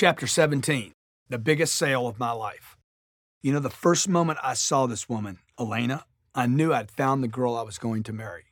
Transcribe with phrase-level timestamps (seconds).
[0.00, 0.92] Chapter 17
[1.28, 2.78] The biggest sale of my life.
[3.42, 7.28] You know, the first moment I saw this woman, Elena, I knew I'd found the
[7.28, 8.44] girl I was going to marry.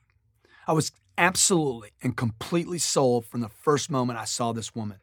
[0.66, 4.98] I was absolutely and completely sold from the first moment I saw this woman.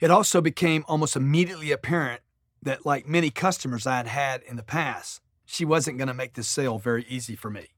[0.00, 2.20] It also became almost immediately apparent
[2.62, 6.34] that, like many customers I had had in the past, she wasn't going to make
[6.34, 7.70] this sale very easy for me.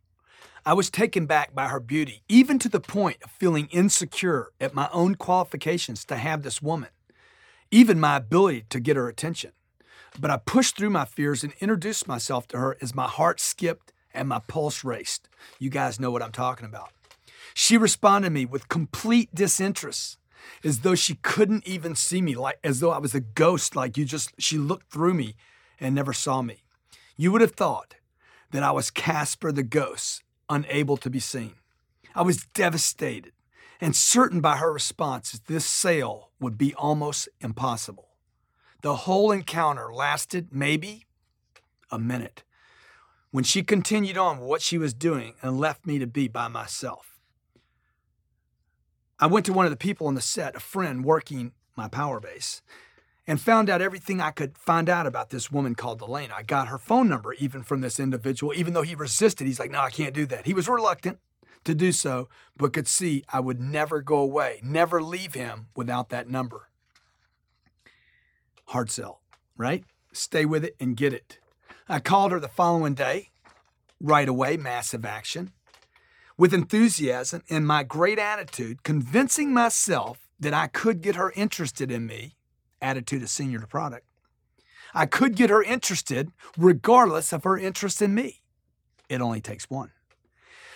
[0.67, 4.75] I was taken back by her beauty, even to the point of feeling insecure at
[4.75, 6.91] my own qualifications to have this woman,
[7.71, 9.53] even my ability to get her attention.
[10.19, 13.93] But I pushed through my fears and introduced myself to her as my heart skipped
[14.15, 15.29] and my pulse raced.
[15.59, 16.91] You guys know what I'm talking about.
[17.55, 20.19] She responded to me with complete disinterest,
[20.65, 23.97] as though she couldn't even see me, like as though I was a ghost, like
[23.97, 25.35] you just she looked through me
[25.81, 26.63] and never saw me.
[27.17, 27.97] You would have thought
[28.51, 31.55] that I was Casper the ghost, unable to be seen.
[32.15, 33.33] I was devastated
[33.81, 38.09] and certain by her response that this sale would be almost impossible.
[38.83, 41.07] The whole encounter lasted maybe
[41.91, 42.43] a minute
[43.31, 46.49] when she continued on with what she was doing and left me to be by
[46.49, 47.21] myself.
[49.19, 52.21] I went to one of the people on the set, a friend working my power
[52.21, 52.63] base,
[53.27, 56.35] and found out everything I could find out about this woman called Elena.
[56.37, 59.47] I got her phone number even from this individual, even though he resisted.
[59.47, 60.47] He's like, no, I can't do that.
[60.47, 61.19] He was reluctant
[61.65, 66.09] to do so, but could see I would never go away, never leave him without
[66.11, 66.69] that number.
[68.67, 69.21] Hard sell,
[69.57, 69.85] right?
[70.13, 71.39] Stay with it and get it.
[71.89, 73.31] I called her the following day,
[74.01, 75.53] right away, massive action,
[76.37, 82.07] with enthusiasm and my great attitude, convincing myself that I could get her interested in
[82.07, 82.35] me
[82.83, 84.07] attitude of senior to product.
[84.95, 88.43] I could get her interested regardless of her interest in me.
[89.09, 89.93] It only takes one.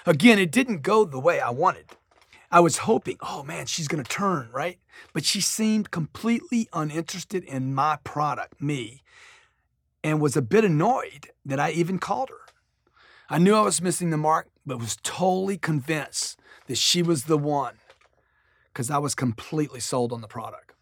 [0.07, 1.87] Again, it didn't go the way I wanted.
[2.51, 4.79] I was hoping, oh man, she's going to turn, right?
[5.13, 9.03] But she seemed completely uninterested in my product, me,
[10.03, 12.41] and was a bit annoyed that I even called her.
[13.29, 17.39] I knew I was missing the mark, but was totally convinced that she was the
[17.39, 17.77] one
[18.73, 20.73] because I was completely sold on the product.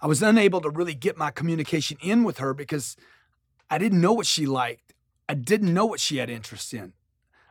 [0.00, 2.96] I was unable to really get my communication in with her because
[3.68, 4.94] I didn't know what she liked.
[5.28, 6.92] I didn't know what she had interest in.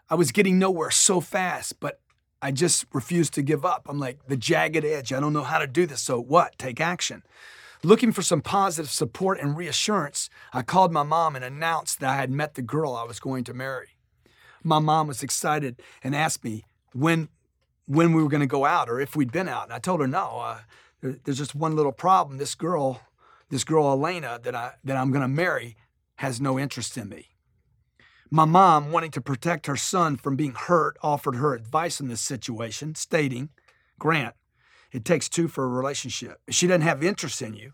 [0.09, 1.99] I was getting nowhere so fast, but
[2.41, 3.87] I just refused to give up.
[3.89, 5.11] I'm like, the jagged edge.
[5.11, 6.01] I don't know how to do this.
[6.01, 6.57] So what?
[6.57, 7.23] Take action.
[7.83, 12.15] Looking for some positive support and reassurance, I called my mom and announced that I
[12.15, 13.97] had met the girl I was going to marry.
[14.63, 17.29] My mom was excited and asked me when
[17.87, 19.65] when we were going to go out or if we'd been out.
[19.65, 20.59] And I told her, no, uh,
[21.01, 22.39] there's just one little problem.
[22.39, 23.01] This girl,
[23.49, 25.77] this girl Elena that I that I'm going to marry
[26.15, 27.34] has no interest in me.
[28.35, 32.19] My mom, wanting to protect her son from being hurt, offered her advice in this
[32.19, 33.47] situation, stating,
[33.97, 34.35] Grant,
[34.91, 36.41] it takes two for a relationship.
[36.45, 37.71] If she doesn't have interest in you,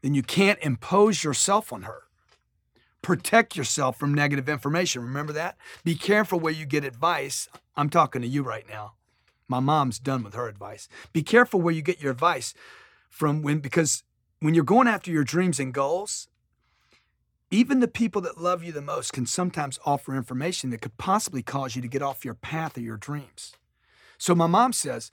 [0.00, 2.04] then you can't impose yourself on her.
[3.02, 5.02] Protect yourself from negative information.
[5.02, 5.58] Remember that?
[5.84, 7.46] Be careful where you get advice.
[7.76, 8.94] I'm talking to you right now.
[9.48, 10.88] My mom's done with her advice.
[11.12, 12.54] Be careful where you get your advice
[13.10, 14.02] from when because
[14.38, 16.28] when you're going after your dreams and goals,
[17.50, 21.42] even the people that love you the most can sometimes offer information that could possibly
[21.42, 23.54] cause you to get off your path of your dreams.
[24.18, 25.10] So my mom says,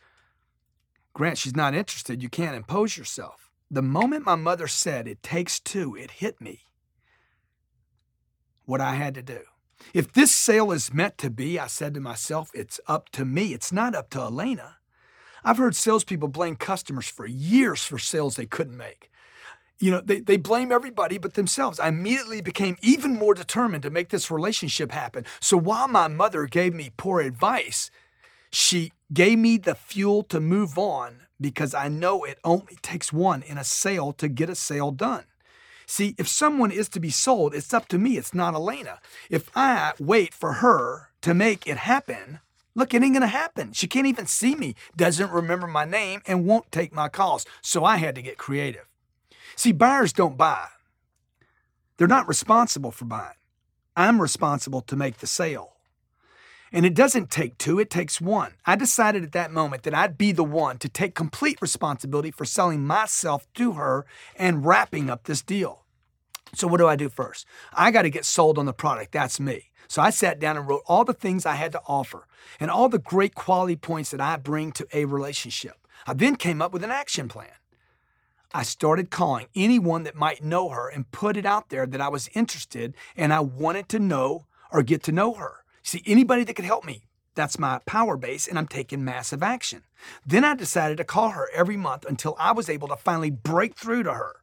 [1.13, 2.21] Grant, she's not interested.
[2.21, 3.49] You can't impose yourself.
[3.71, 6.61] The moment my mother said it takes two, it hit me
[8.65, 9.39] what I had to do.
[9.93, 13.53] If this sale is meant to be, I said to myself, it's up to me.
[13.53, 14.77] It's not up to Elena.
[15.43, 19.09] I've heard salespeople blame customers for years for sales they couldn't make.
[19.79, 21.79] You know, they, they blame everybody but themselves.
[21.79, 25.25] I immediately became even more determined to make this relationship happen.
[25.39, 27.91] So while my mother gave me poor advice,
[28.51, 33.43] she gave me the fuel to move on because I know it only takes one
[33.43, 35.25] in a sale to get a sale done.
[35.85, 38.17] See, if someone is to be sold, it's up to me.
[38.17, 38.99] It's not Elena.
[39.29, 42.39] If I wait for her to make it happen,
[42.75, 43.71] look, it ain't to happen.
[43.71, 47.45] She can't even see me, doesn't remember my name, and won't take my calls.
[47.61, 48.85] So I had to get creative.
[49.57, 50.67] See, buyers don't buy,
[51.97, 53.33] they're not responsible for buying.
[53.95, 55.73] I'm responsible to make the sale.
[56.71, 58.53] And it doesn't take two, it takes one.
[58.67, 62.45] I decided at that moment that I'd be the one to take complete responsibility for
[62.45, 64.05] selling myself to her
[64.35, 65.85] and wrapping up this deal.
[66.53, 67.47] So, what do I do first?
[67.73, 69.11] I got to get sold on the product.
[69.11, 69.71] That's me.
[69.87, 72.27] So, I sat down and wrote all the things I had to offer
[72.59, 75.87] and all the great quality points that I bring to a relationship.
[76.05, 77.49] I then came up with an action plan.
[78.57, 82.07] I started calling anyone that might know her and put it out there that I
[82.07, 85.63] was interested and I wanted to know or get to know her.
[85.83, 87.03] See, anybody that could help me
[87.35, 89.83] That's my power base, and I'm taking massive action.
[90.25, 93.75] Then I decided to call her every month until I was able to finally break
[93.75, 94.37] through to her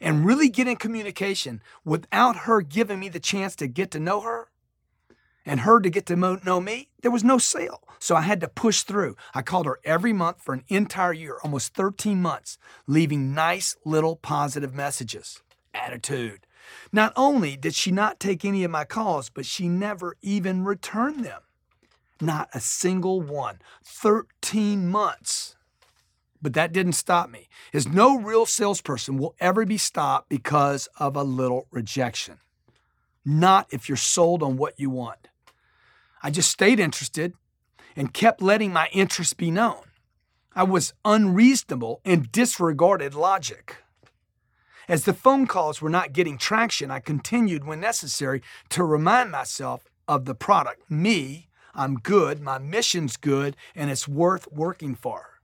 [0.00, 4.22] and really get in communication without her giving me the chance to get to know
[4.22, 4.48] her
[5.46, 6.88] and her to get to know me.
[7.00, 7.82] There was no sale.
[7.98, 9.16] So I had to push through.
[9.32, 14.16] I called her every month for an entire year, almost 13 months, leaving nice little
[14.16, 15.40] positive messages.
[15.72, 16.46] Attitude.
[16.92, 21.24] Not only did she not take any of my calls, but she never even returned
[21.24, 21.42] them.
[22.20, 23.60] Not a single one.
[23.84, 25.54] 13 months.
[26.42, 31.16] But that didn't stop me, as no real salesperson will ever be stopped because of
[31.16, 32.38] a little rejection.
[33.24, 35.28] Not if you're sold on what you want.
[36.26, 37.34] I just stayed interested
[37.94, 39.82] and kept letting my interest be known.
[40.56, 43.76] I was unreasonable and disregarded logic.
[44.88, 49.88] As the phone calls were not getting traction, I continued when necessary to remind myself
[50.08, 50.90] of the product.
[50.90, 51.46] Me,
[51.76, 55.38] I'm good, my mission's good, and it's worth working for.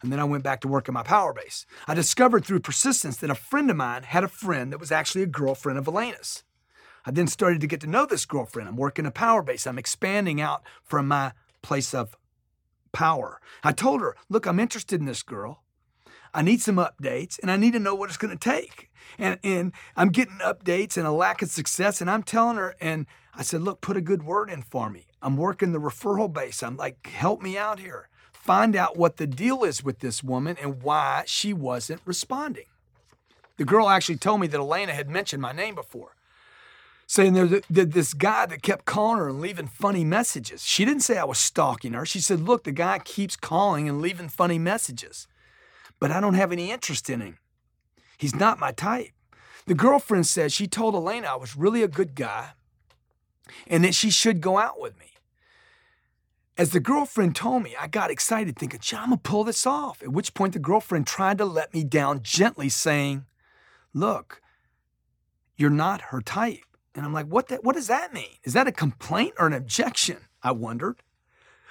[0.00, 1.66] And then I went back to work at my power base.
[1.88, 5.24] I discovered through persistence that a friend of mine had a friend that was actually
[5.24, 6.44] a girlfriend of Elena's.
[7.08, 8.68] I then started to get to know this girlfriend.
[8.68, 9.66] I'm working a power base.
[9.66, 11.32] I'm expanding out from my
[11.62, 12.14] place of
[12.92, 13.40] power.
[13.64, 15.62] I told her, look, I'm interested in this girl.
[16.34, 18.90] I need some updates and I need to know what it's going to take.
[19.18, 22.02] And, and I'm getting updates and a lack of success.
[22.02, 25.06] And I'm telling her, and I said, look, put a good word in for me.
[25.22, 26.62] I'm working the referral base.
[26.62, 28.10] I'm like, help me out here.
[28.34, 32.66] Find out what the deal is with this woman and why she wasn't responding.
[33.56, 36.12] The girl actually told me that Elena had mentioned my name before
[37.08, 40.62] saying there's this guy that kept calling her and leaving funny messages.
[40.62, 42.04] She didn't say I was stalking her.
[42.04, 45.26] She said, Look, the guy keeps calling and leaving funny messages,
[45.98, 47.38] but I don't have any interest in him.
[48.18, 49.12] He's not my type.
[49.64, 52.50] The girlfriend said she told Elena I was really a good guy
[53.66, 55.06] and that she should go out with me.
[56.58, 60.02] As the girlfriend told me, I got excited thinking, gee, I'm gonna pull this off.
[60.02, 63.24] At which point the girlfriend tried to let me down gently, saying,
[63.94, 64.42] Look,
[65.56, 66.67] you're not her type.
[66.98, 68.38] And I'm like, what, what does that mean?
[68.42, 70.16] Is that a complaint or an objection?
[70.42, 70.96] I wondered.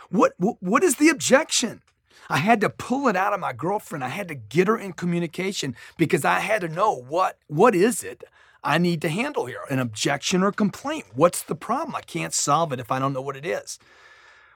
[0.09, 1.81] What, what, what is the objection?
[2.29, 4.05] I had to pull it out of my girlfriend.
[4.05, 8.05] I had to get her in communication because I had to know what, what is
[8.05, 8.23] it
[8.63, 9.65] I need to handle here?
[9.69, 11.07] An objection or complaint?
[11.13, 11.93] What's the problem?
[11.93, 13.79] I can't solve it if I don't know what it is.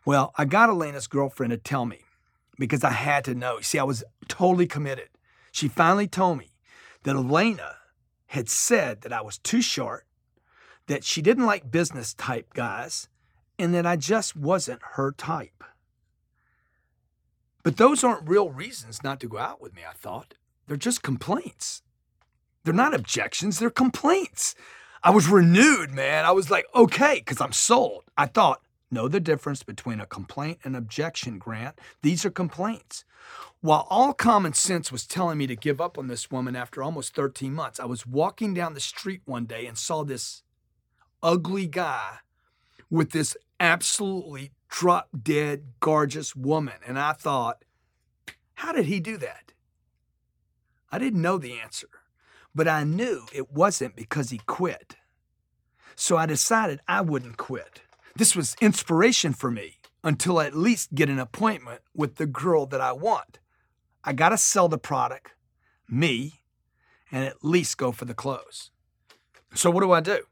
[0.06, 2.00] Well, I got Elena's girlfriend to tell me
[2.58, 3.60] because I had to know.
[3.60, 5.10] See, I was totally committed.
[5.52, 6.54] She finally told me
[7.04, 7.76] that Elena
[8.28, 10.06] had said that I was too short,
[10.88, 13.08] that she didn't like business type guys
[13.58, 15.64] and that I just wasn't her type.
[17.64, 20.34] But those aren't real reasons not to go out with me, I thought.
[20.68, 21.84] They're just complaints.
[22.64, 24.56] They're not objections, they're complaints.
[25.04, 26.26] I was renewed, man.
[26.26, 28.04] I was like, okay, because I'm sold.
[28.18, 28.62] I thought,
[28.92, 31.80] know the difference between a complaint and objection, Grant.
[32.04, 33.04] These are complaints.
[33.62, 37.16] While all common sense was telling me to give up on this woman after almost
[37.16, 40.44] 13 months, I was walking down the street one day and saw this
[41.24, 42.18] ugly guy
[42.90, 46.76] with this absolutely drop dead gorgeous woman.
[46.86, 47.64] And I thought,
[48.56, 49.54] how did he do that?
[50.92, 51.88] I didn't know the answer,
[52.54, 54.96] but I knew it wasn't because he quit.
[55.96, 57.82] So I decided I wouldn't quit.
[58.16, 62.66] This was inspiration for me until I at least get an appointment with the girl
[62.68, 63.40] that I want.
[64.04, 65.32] I got to sell the product,
[65.88, 66.42] me,
[67.12, 68.72] and at least go for the close.
[69.54, 70.24] So, what do I do?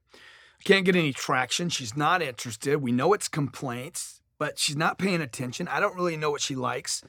[0.64, 1.70] Can't get any traction.
[1.70, 2.82] She's not interested.
[2.82, 5.68] We know it's complaints, but she's not paying attention.
[5.68, 7.04] I don't really know what she likes.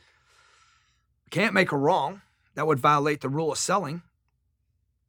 [1.30, 2.22] Can't make her wrong.
[2.54, 4.02] That would violate the rule of selling.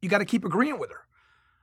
[0.00, 1.06] You got to keep agreeing with her.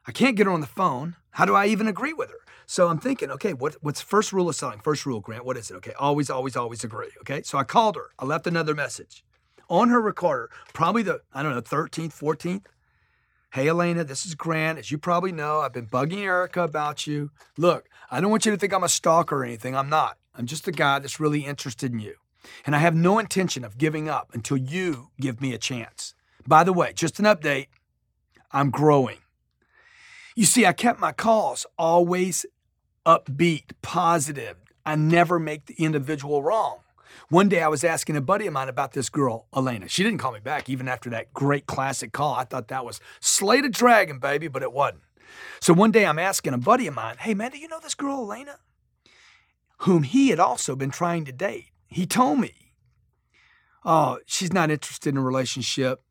[0.07, 1.15] I can't get her on the phone.
[1.31, 2.39] How do I even agree with her?
[2.65, 4.79] So I'm thinking, okay, what, what's first rule of selling?
[4.79, 5.75] First rule, Grant, what is it?
[5.75, 7.09] Okay, always, always, always agree.
[7.21, 8.11] Okay, so I called her.
[8.19, 9.23] I left another message
[9.69, 12.65] on her recorder, probably the, I don't know, 13th, 14th.
[13.51, 14.77] Hey, Elena, this is Grant.
[14.77, 17.31] As you probably know, I've been bugging Erica about you.
[17.57, 19.75] Look, I don't want you to think I'm a stalker or anything.
[19.75, 20.19] I'm not.
[20.35, 22.13] I'm just a guy that's really interested in you.
[22.63, 26.13] And I have no intention of giving up until you give me a chance.
[26.45, 27.69] By the way, just an update
[28.51, 29.17] I'm growing.
[30.35, 32.45] You see, I kept my calls always
[33.03, 34.57] upbeat, positive.
[34.85, 36.81] I never make the individual wrong.
[37.29, 39.87] One day I was asking a buddy of mine about this girl, Elena.
[39.87, 42.35] She didn't call me back even after that great classic call.
[42.35, 45.03] I thought that was Slay the Dragon, baby, but it wasn't.
[45.59, 47.95] So one day I'm asking a buddy of mine, hey man, do you know this
[47.95, 48.57] girl, Elena?
[49.79, 51.71] Whom he had also been trying to date.
[51.87, 52.53] He told me,
[53.85, 56.03] oh, she's not interested in a relationship.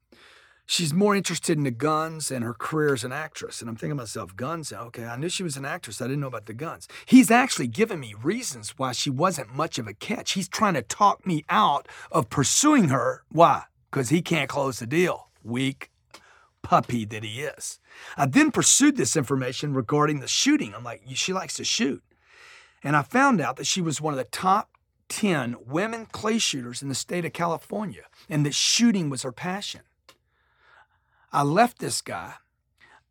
[0.68, 3.60] She's more interested in the guns and her career as an actress.
[3.60, 4.72] And I'm thinking to myself, guns?
[4.72, 6.00] Okay, I knew she was an actress.
[6.00, 6.86] I didn't know about the guns.
[7.06, 10.32] He's actually given me reasons why she wasn't much of a catch.
[10.32, 13.24] He's trying to talk me out of pursuing her.
[13.30, 13.64] Why?
[13.90, 15.30] Because he can't close the deal.
[15.42, 15.90] Weak
[16.62, 17.80] puppy that he is.
[18.16, 20.74] I then pursued this information regarding the shooting.
[20.74, 22.02] I'm like, she likes to shoot.
[22.84, 24.68] And I found out that she was one of the top
[25.08, 29.80] 10 women clay shooters in the state of California and that shooting was her passion.
[31.32, 32.34] I left this guy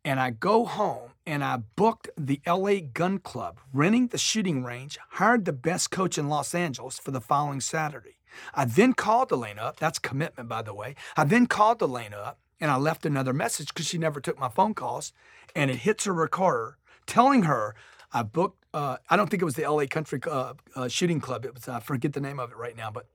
[0.04, 4.98] and I go home and I booked the LA Gun Club, renting the shooting range,
[5.10, 8.16] hired the best coach in Los Angeles for the following Saturday.
[8.54, 9.78] I then called Elaine up.
[9.78, 10.96] That's commitment, by the way.
[11.16, 14.48] I then called Elaine up and I left another message because she never took my
[14.48, 15.12] phone calls.
[15.54, 17.74] And it hits her recorder telling her
[18.12, 21.44] I booked, uh, I don't think it was the LA Country uh, uh, Shooting Club.
[21.44, 23.06] It was, I forget the name of it right now, but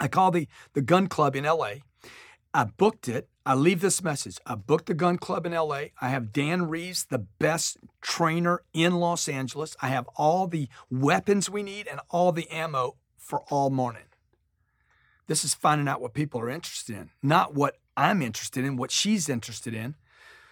[0.00, 1.74] I called the, the gun club in LA.
[2.52, 3.28] I booked it.
[3.46, 4.38] I leave this message.
[4.46, 5.84] I booked the gun club in LA.
[6.00, 9.76] I have Dan Reeves, the best trainer in Los Angeles.
[9.80, 14.04] I have all the weapons we need and all the ammo for all morning.
[15.26, 18.90] This is finding out what people are interested in, not what I'm interested in, what
[18.90, 19.94] she's interested in.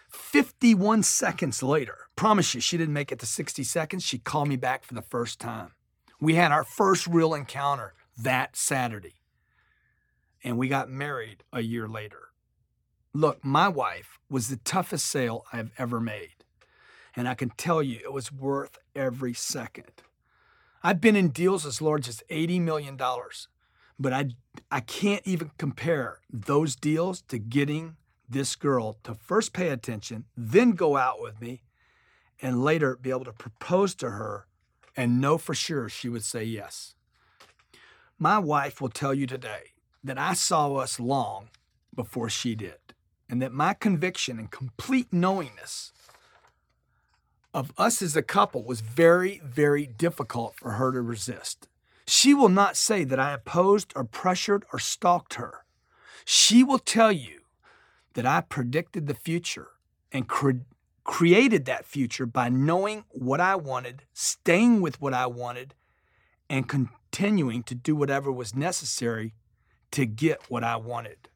[0.09, 4.05] 51 seconds later, promise you, she didn't make it to 60 seconds.
[4.05, 5.73] She called me back for the first time.
[6.21, 9.18] We had our first real encounter that Saturday,
[10.43, 12.29] and we got married a year later.
[13.13, 16.45] Look, my wife was the toughest sale I've ever made,
[17.17, 20.03] and I can tell you it was worth every second.
[20.83, 22.97] I've been in deals as large as $80 million,
[23.99, 24.31] but I,
[24.71, 27.97] I can't even compare those deals to getting
[28.29, 31.63] this girl to first pay attention, then go out with me,
[32.41, 34.47] and later be able to propose to her
[34.97, 36.95] and know for sure she would say yes.
[38.19, 39.73] My wife will tell you today
[40.09, 41.49] that I saw us long
[41.95, 42.79] before she did,
[43.29, 45.93] and that my conviction and complete knowingness
[47.55, 51.69] of us as a couple was very, very difficult for her to resist.
[52.07, 55.65] She will not say that I opposed or pressured or stalked her.
[56.25, 57.41] She will tell you
[58.15, 59.69] that I predicted the future
[60.13, 60.65] and cre-
[61.05, 65.75] created that future by knowing what I wanted, staying with what I wanted,
[66.49, 69.35] and continuing to do whatever was necessary
[69.93, 71.29] to get what I wanted.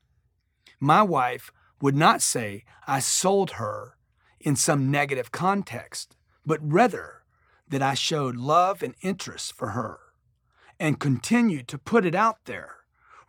[0.80, 3.96] My wife would not say I sold her
[4.40, 7.22] in some negative context, but rather
[7.68, 9.98] that I showed love and interest for her
[10.78, 12.78] and continued to put it out there,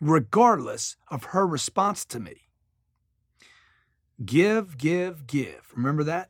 [0.02, 2.50] regardless of her response to me.
[4.24, 5.72] Give, give, give.
[5.76, 6.30] Remember that?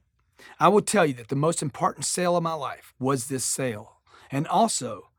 [0.59, 4.01] I will tell you that the most important sale of my life was this sale.
[4.31, 5.09] And also,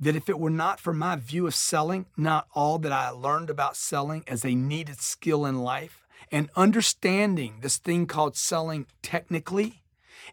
[0.00, 3.50] that if it were not for my view of selling, not all that I learned
[3.50, 9.82] about selling as a needed skill in life, and understanding this thing called selling technically,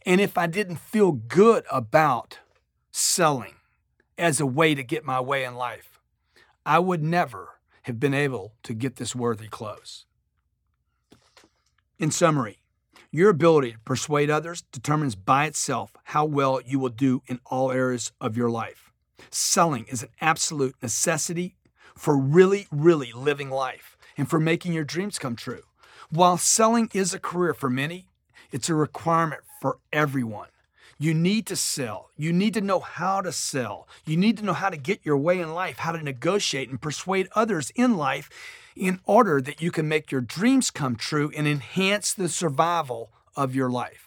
[0.06, 2.40] and if I didn't feel good about
[2.92, 3.56] selling
[4.18, 6.00] as a way to get my way in life,
[6.66, 10.06] I would never have been able to get this worthy close.
[12.00, 12.60] In summary,
[13.12, 17.72] your ability to persuade others determines by itself how well you will do in all
[17.72, 18.87] areas of your life.
[19.30, 21.56] Selling is an absolute necessity
[21.96, 25.64] for really, really living life and for making your dreams come true.
[26.10, 28.08] While selling is a career for many,
[28.52, 30.50] it's a requirement for everyone.
[31.00, 32.10] You need to sell.
[32.18, 33.88] You need to know how to sell.
[34.06, 36.82] You need to know how to get your way in life, how to negotiate and
[36.82, 38.30] persuade others in life
[38.76, 43.54] in order that you can make your dreams come true and enhance the survival of
[43.54, 44.07] your life.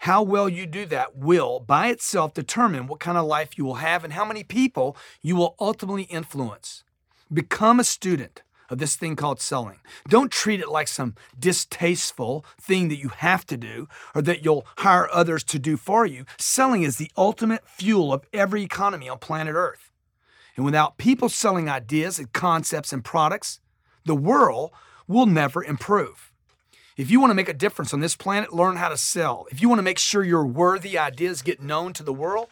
[0.00, 3.76] How well you do that will, by itself, determine what kind of life you will
[3.76, 6.84] have and how many people you will ultimately influence.
[7.32, 9.78] Become a student of this thing called selling.
[10.08, 14.66] Don't treat it like some distasteful thing that you have to do or that you'll
[14.78, 16.24] hire others to do for you.
[16.38, 19.90] Selling is the ultimate fuel of every economy on planet Earth.
[20.56, 23.60] And without people selling ideas and concepts and products,
[24.04, 24.70] the world
[25.06, 26.32] will never improve.
[26.96, 29.46] If you want to make a difference on this planet, learn how to sell.
[29.50, 32.48] If you want to make sure your worthy ideas get known to the world,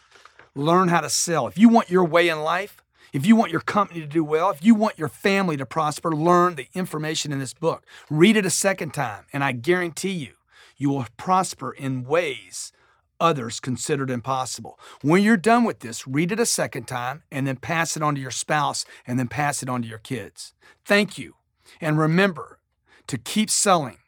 [0.55, 1.47] learn how to sell.
[1.47, 2.83] If you want your way in life,
[3.15, 6.15] if you want your company to do well, if you want your family to prosper,
[6.15, 7.87] learn the information in this book.
[8.11, 10.35] Read it a second time, and I guarantee you,
[10.77, 12.73] you will prosper in ways
[13.21, 14.79] others considered impossible.
[15.01, 18.15] When you're done with this, read it a second time and then pass it on
[18.17, 20.53] to your spouse and then pass it on to your kids.
[20.85, 21.37] Thank you.
[21.81, 22.59] And remember
[23.07, 23.99] to keep selling,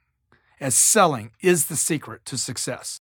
[0.61, 3.01] as selling is the secret to success.